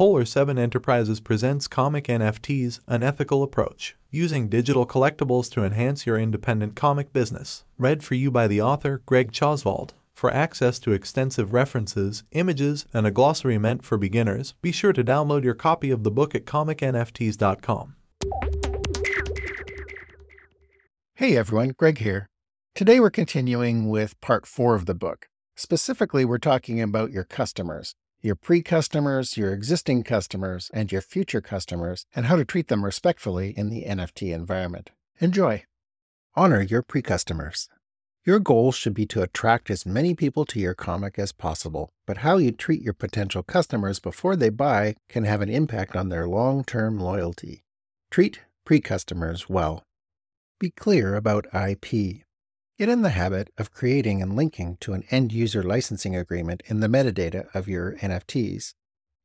[0.00, 6.18] Polar 7 Enterprises presents Comic NFTs An Ethical Approach, using digital collectibles to enhance your
[6.18, 7.64] independent comic business.
[7.76, 9.90] Read for you by the author Greg Tjosvold.
[10.14, 15.04] For access to extensive references, images, and a glossary meant for beginners, be sure to
[15.04, 17.96] download your copy of the book at comicnfts.com.
[21.16, 22.26] Hey everyone, Greg here.
[22.74, 25.28] Today we're continuing with part four of the book.
[25.56, 31.40] Specifically, we're talking about your customers, your pre customers, your existing customers, and your future
[31.40, 34.90] customers, and how to treat them respectfully in the NFT environment.
[35.18, 35.64] Enjoy.
[36.34, 37.68] Honor your pre customers.
[38.24, 42.18] Your goal should be to attract as many people to your comic as possible, but
[42.18, 46.28] how you treat your potential customers before they buy can have an impact on their
[46.28, 47.62] long term loyalty.
[48.10, 49.84] Treat pre customers well.
[50.58, 52.24] Be clear about IP.
[52.80, 56.80] Get in the habit of creating and linking to an end user licensing agreement in
[56.80, 58.72] the metadata of your NFTs.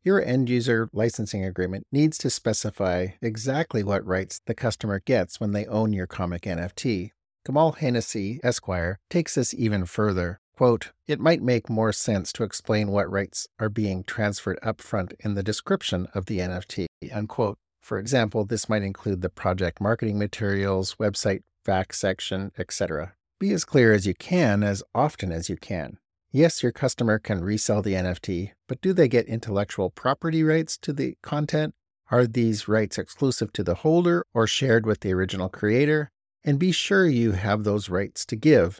[0.03, 5.53] Your end user licensing agreement needs to specify exactly what rights the customer gets when
[5.53, 7.11] they own your comic NFT.
[7.45, 10.41] Kamal Hennessy, Esquire, takes this even further.
[10.57, 15.35] Quote, it might make more sense to explain what rights are being transferred upfront in
[15.35, 16.87] the description of the NFT.
[17.09, 17.57] Unquote.
[17.79, 23.13] For example, this might include the project marketing materials, website facts section, etc.
[23.37, 25.97] Be as clear as you can as often as you can.
[26.31, 30.93] Yes, your customer can resell the NFT, but do they get intellectual property rights to
[30.93, 31.75] the content?
[32.09, 36.11] Are these rights exclusive to the holder or shared with the original creator?
[36.45, 38.79] And be sure you have those rights to give.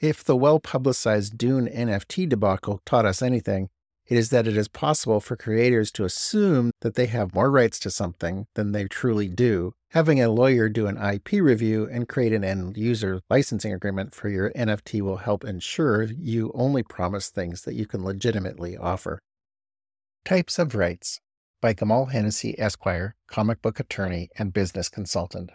[0.00, 3.70] If the well publicized Dune NFT debacle taught us anything,
[4.06, 7.78] it is that it is possible for creators to assume that they have more rights
[7.80, 9.72] to something than they truly do.
[9.90, 14.28] Having a lawyer do an IP review and create an end user licensing agreement for
[14.28, 19.20] your NFT will help ensure you only promise things that you can legitimately offer.
[20.24, 21.20] Types of Rights
[21.62, 25.50] by Kamal Hennessy Esquire, comic book attorney and business consultant.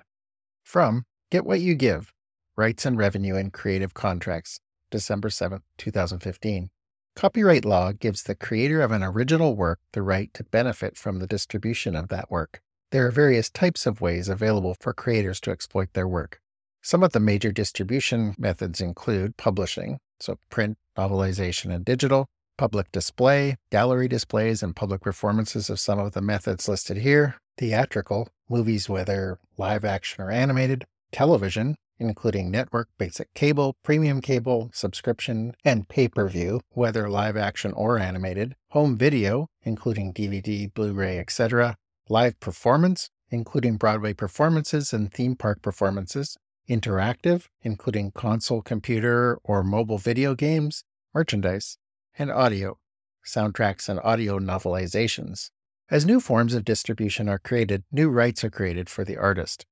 [0.64, 2.12] From Get What You Give
[2.56, 4.60] Rights and Revenue in Creative Contracts,
[4.90, 6.72] December 7, 2015.
[7.20, 11.28] Copyright law gives the creator of an original work the right to benefit from the
[11.28, 12.62] distribution of that work.
[12.92, 16.40] There are various types of ways available for creators to exploit their work.
[16.82, 22.26] Some of the major distribution methods include publishing, so print, novelization, and digital,
[22.58, 28.30] public display, gallery displays, and public performances of some of the methods listed here, theatrical,
[28.50, 35.88] movies whether live action or animated, television, including network, basic cable, premium cable, subscription, and
[35.88, 41.76] pay per view, whether live action or animated, home video, including DVD, Blu ray, etc.,
[42.08, 46.38] live performance, including Broadway performances and theme park performances,
[46.70, 50.84] interactive, including console, computer, or mobile video games,
[51.14, 51.78] merchandise,
[52.18, 52.78] and audio,
[53.26, 55.52] soundtracks and audio novelizations.
[55.92, 59.66] As new forms of distribution are created, new rights are created for the artist.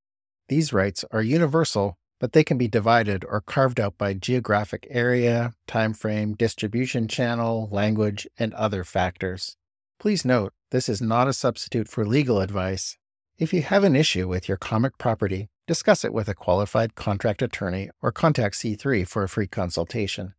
[0.50, 5.54] These rights are universal but they can be divided or carved out by geographic area,
[5.68, 9.56] time frame, distribution channel, language, and other factors.
[10.00, 12.98] Please note, this is not a substitute for legal advice.
[13.38, 17.42] If you have an issue with your comic property, discuss it with a qualified contract
[17.42, 20.34] attorney or contact C3 for a free consultation.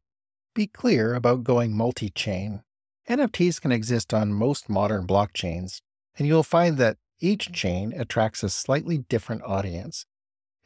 [0.55, 2.63] Be clear about going multi chain.
[3.09, 5.81] NFTs can exist on most modern blockchains,
[6.19, 10.05] and you'll find that each chain attracts a slightly different audience.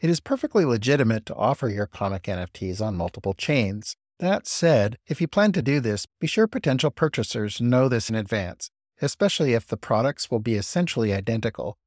[0.03, 3.95] It is perfectly legitimate to offer your comic NFTs on multiple chains.
[4.19, 8.17] That said, if you plan to do this, be sure potential purchasers know this in
[8.17, 8.69] advance,
[9.01, 11.79] especially if the products will be essentially identical.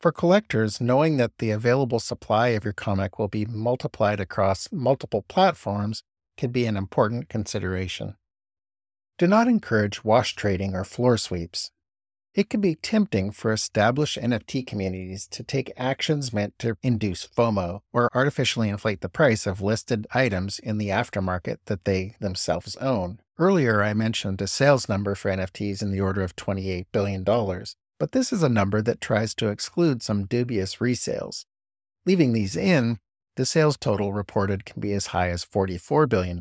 [0.00, 5.24] For collectors, knowing that the available supply of your comic will be multiplied across multiple
[5.26, 6.04] platforms
[6.36, 8.14] can be an important consideration.
[9.18, 11.72] Do not encourage wash trading or floor sweeps.
[12.34, 17.82] It can be tempting for established NFT communities to take actions meant to induce FOMO
[17.92, 23.20] or artificially inflate the price of listed items in the aftermarket that they themselves own.
[23.38, 28.10] Earlier, I mentioned a sales number for NFTs in the order of $28 billion, but
[28.10, 31.44] this is a number that tries to exclude some dubious resales.
[32.04, 32.98] Leaving these in,
[33.36, 36.40] the sales total reported can be as high as $44 billion.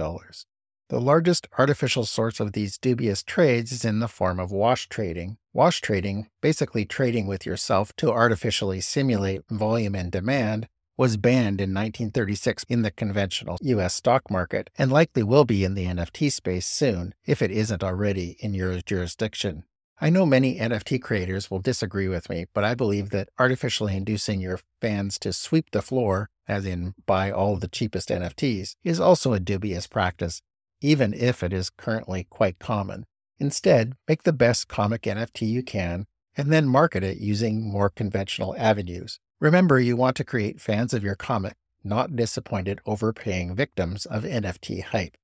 [0.90, 5.38] The largest artificial source of these dubious trades is in the form of wash trading.
[5.54, 11.74] Wash trading, basically trading with yourself to artificially simulate volume and demand, was banned in
[11.74, 16.68] 1936 in the conventional US stock market and likely will be in the NFT space
[16.68, 19.64] soon, if it isn't already in your jurisdiction.
[20.02, 24.42] I know many NFT creators will disagree with me, but I believe that artificially inducing
[24.42, 29.34] your fans to sweep the floor, as in buy all the cheapest NFTs, is also
[29.34, 30.42] a dubious practice
[30.84, 33.06] even if it is currently quite common.
[33.40, 36.06] Instead, make the best comic NFT you can
[36.38, 39.20] and then market it using more conventional avenues.
[39.40, 44.84] Remember, you want to create fans of your comic, not disappointed, overpaying victims of NFT
[44.84, 45.18] hype.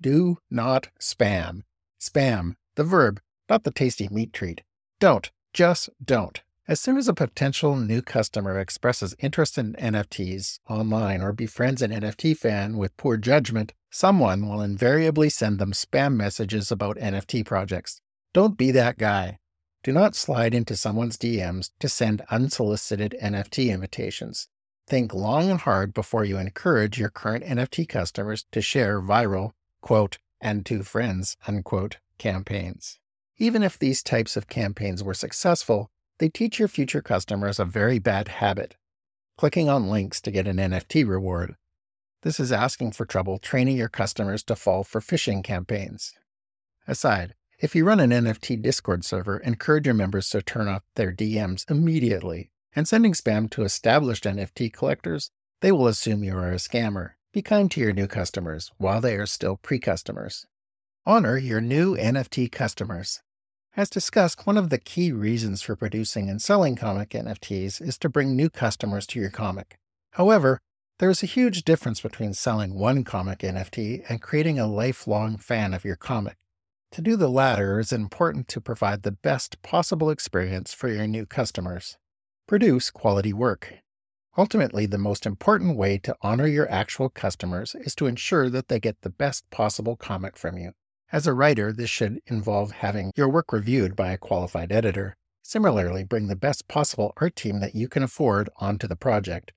[0.00, 1.62] Do not spam.
[2.00, 4.62] Spam, the verb, not the tasty meat treat.
[5.00, 5.30] Don't.
[5.52, 6.40] Just don't.
[6.68, 11.90] As soon as a potential new customer expresses interest in NFTs online or befriends an
[11.90, 18.00] NFT fan with poor judgment, someone will invariably send them spam messages about NFT projects.
[18.32, 19.38] Don't be that guy.
[19.82, 24.48] Do not slide into someone's DMs to send unsolicited NFT invitations.
[24.86, 30.18] Think long and hard before you encourage your current NFT customers to share viral, quote,
[30.40, 32.98] and to friends, unquote, campaigns.
[33.36, 37.98] Even if these types of campaigns were successful, they teach your future customers a very
[37.98, 38.76] bad habit
[39.38, 41.54] clicking on links to get an NFT reward.
[42.22, 46.14] This is asking for trouble training your customers to fall for phishing campaigns.
[46.88, 51.12] Aside, if you run an NFT Discord server, encourage your members to turn off their
[51.12, 52.50] DMs immediately.
[52.74, 55.30] And sending spam to established NFT collectors,
[55.60, 57.12] they will assume you are a scammer.
[57.32, 60.46] Be kind to your new customers while they are still pre customers.
[61.06, 63.22] Honor your new NFT customers.
[63.76, 68.08] As discussed, one of the key reasons for producing and selling comic NFTs is to
[68.08, 69.78] bring new customers to your comic.
[70.12, 70.60] However,
[70.98, 75.72] there is a huge difference between selling one comic NFT and creating a lifelong fan
[75.72, 76.36] of your comic.
[76.92, 81.24] To do the latter is important to provide the best possible experience for your new
[81.24, 81.96] customers.
[82.48, 83.74] Produce quality work.
[84.36, 88.80] Ultimately, the most important way to honor your actual customers is to ensure that they
[88.80, 90.72] get the best possible comic from you.
[91.12, 95.16] As a writer, this should involve having your work reviewed by a qualified editor.
[95.42, 99.52] Similarly, bring the best possible art team that you can afford onto the project.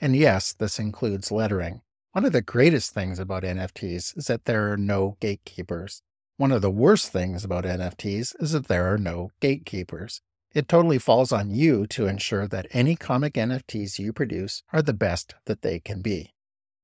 [0.00, 1.82] And yes, this includes lettering.
[2.12, 6.02] One of the greatest things about NFTs is that there are no gatekeepers.
[6.38, 10.20] One of the worst things about NFTs is that there are no gatekeepers.
[10.54, 14.94] It totally falls on you to ensure that any comic NFTs you produce are the
[14.94, 16.34] best that they can be.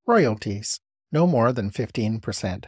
[0.07, 0.81] Royalties,
[1.11, 2.65] no more than 15%.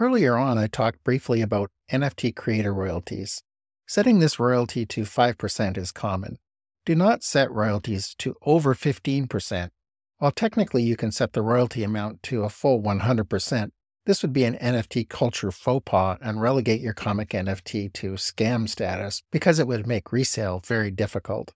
[0.00, 3.42] Earlier on, I talked briefly about NFT creator royalties.
[3.86, 6.38] Setting this royalty to 5% is common.
[6.84, 9.70] Do not set royalties to over 15%.
[10.18, 13.70] While technically you can set the royalty amount to a full 100%,
[14.04, 18.68] this would be an NFT culture faux pas and relegate your comic NFT to scam
[18.68, 21.54] status because it would make resale very difficult.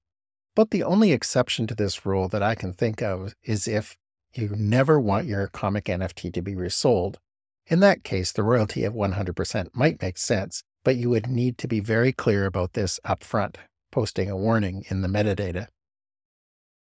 [0.55, 3.97] But the only exception to this rule that I can think of is if
[4.33, 7.19] you never want your comic NFT to be resold,
[7.67, 11.67] in that case, the royalty of 100% might make sense, but you would need to
[11.67, 13.57] be very clear about this upfront,
[13.97, 15.69] posting a warning in the metadata.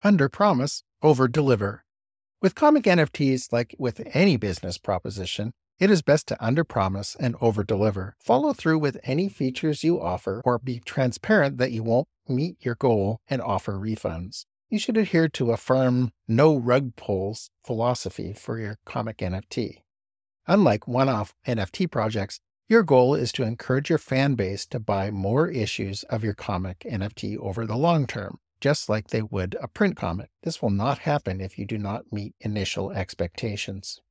[0.03, 1.85] Under promise, over deliver.
[2.41, 7.37] With comic NFTs, like with any business proposition, it is best to under promise and
[7.39, 8.17] over deliver.
[8.19, 12.75] Follow through with any features you offer or be transparent that you won't meet your
[12.75, 14.43] goal and offer refunds.
[14.69, 19.83] You should adhere to a firm no rug pulls philosophy for your comic NFT.
[20.47, 25.09] Unlike one off NFT projects, your goal is to encourage your fan base to buy
[25.09, 29.67] more issues of your comic NFT over the long term, just like they would a
[29.67, 30.29] print comic.
[30.43, 34.01] This will not happen if you do not meet initial expectations.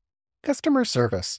[0.43, 1.39] Customer service.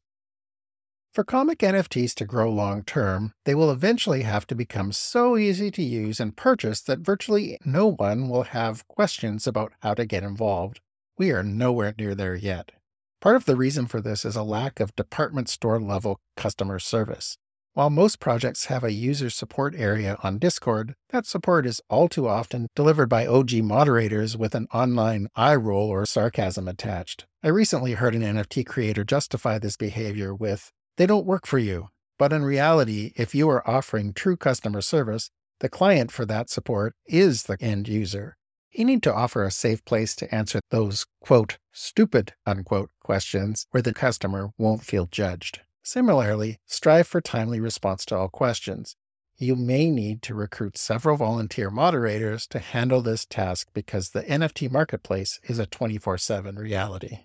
[1.11, 5.71] For comic NFTs to grow long term, they will eventually have to become so easy
[5.71, 10.23] to use and purchase that virtually no one will have questions about how to get
[10.23, 10.79] involved.
[11.17, 12.71] We are nowhere near there yet.
[13.21, 17.37] Part of the reason for this is a lack of department store level customer service.
[17.73, 22.29] While most projects have a user support area on Discord, that support is all too
[22.29, 27.25] often delivered by OG moderators with an online eye roll or sarcasm attached.
[27.43, 31.89] I recently heard an NFT creator justify this behavior with, they don't work for you.
[32.17, 36.95] But in reality, if you are offering true customer service, the client for that support
[37.05, 38.37] is the end user.
[38.71, 43.81] You need to offer a safe place to answer those, quote, stupid, unquote, questions where
[43.81, 45.61] the customer won't feel judged.
[45.81, 48.95] Similarly, strive for timely response to all questions.
[49.37, 54.69] You may need to recruit several volunteer moderators to handle this task because the NFT
[54.69, 57.19] marketplace is a 24 7 reality.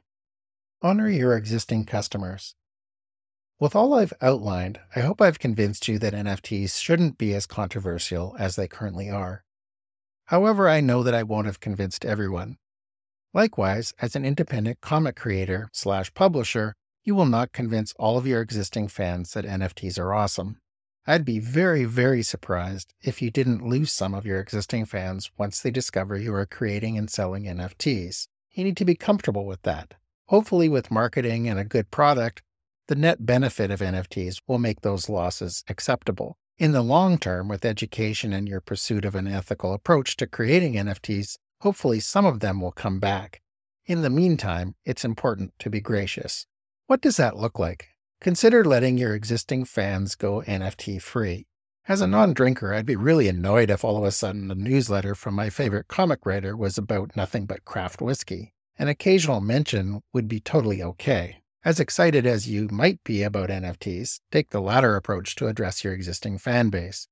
[0.81, 2.55] Honor your existing customers.
[3.59, 8.35] With all I've outlined, I hope I've convinced you that NFTs shouldn't be as controversial
[8.39, 9.45] as they currently are.
[10.27, 12.57] However, I know that I won't have convinced everyone.
[13.35, 18.41] Likewise, as an independent comic creator slash publisher, you will not convince all of your
[18.41, 20.59] existing fans that NFTs are awesome.
[21.07, 25.61] I'd be very, very surprised if you didn't lose some of your existing fans once
[25.61, 28.29] they discover you are creating and selling NFTs.
[28.53, 29.95] You need to be comfortable with that.
[30.29, 32.43] Hopefully, with marketing and a good product,
[32.89, 36.39] the net benefit of NFTs will make those losses acceptable.
[36.57, 40.75] In the long term, with education and your pursuit of an ethical approach to creating
[40.75, 43.43] NFTs, hopefully some of them will come back.
[43.87, 46.47] In the meantime, it's important to be gracious.
[46.87, 47.89] What does that look like?
[48.21, 51.49] Consider letting your existing fans go NFT free.
[51.89, 55.17] As a non drinker, I'd be really annoyed if all of a sudden the newsletter
[55.17, 58.55] from my favorite comic writer was about nothing but craft whiskey.
[58.79, 61.43] An occasional mention would be totally okay.
[61.65, 65.95] As excited as you might be about NFTs, take the latter approach to address your
[65.95, 67.09] existing fan base.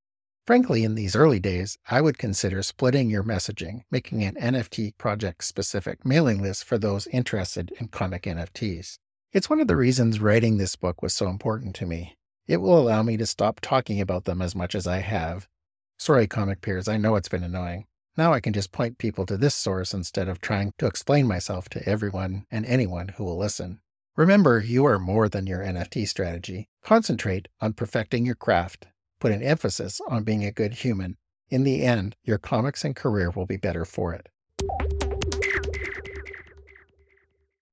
[0.46, 5.44] Frankly, in these early days, I would consider splitting your messaging, making an NFT project
[5.44, 8.98] specific mailing list for those interested in comic NFTs.
[9.32, 12.18] It's one of the reasons writing this book was so important to me.
[12.46, 15.48] It will allow me to stop talking about them as much as I have.
[15.96, 17.86] Sorry, comic peers, I know it's been annoying.
[18.18, 21.70] Now I can just point people to this source instead of trying to explain myself
[21.70, 23.80] to everyone and anyone who will listen.
[24.14, 26.68] Remember, you are more than your NFT strategy.
[26.84, 28.88] Concentrate on perfecting your craft.
[29.18, 31.16] Put an emphasis on being a good human.
[31.48, 34.28] In the end, your comics and career will be better for it.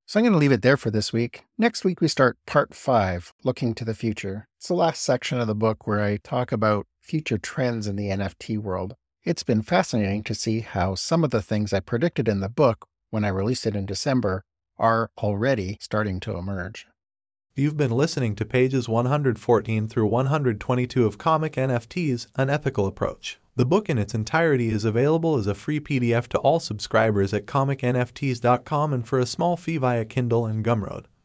[0.06, 1.44] So I'm going to leave it there for this week.
[1.58, 4.48] Next week, we start part five, looking to the future.
[4.58, 8.08] It's the last section of the book where I talk about future trends in the
[8.08, 8.96] NFT world.
[9.26, 12.88] It's been fascinating to see how some of the things I predicted in the book
[13.10, 14.46] when I released it in December
[14.80, 16.88] are already starting to emerge.
[17.56, 23.38] You've been listening to pages 114 through 122 of Comic NFTs An Ethical Approach.
[23.58, 27.46] The book in its entirety is available as a free PDF to all subscribers at
[27.46, 31.08] comicnfts.com and for a small fee via Kindle and Gumroad.